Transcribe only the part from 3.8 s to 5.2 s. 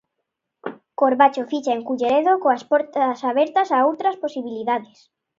outras posibilidades.